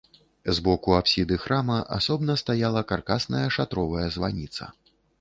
З 0.45 0.53
боку 0.67 0.89
апсіды 0.99 1.37
храма 1.43 1.77
асобна 1.99 2.39
стаяла 2.45 2.85
каркасная 2.95 3.47
шатровая 3.59 4.07
званіца. 4.21 4.63